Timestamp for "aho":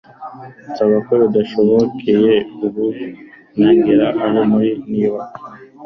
4.25-4.39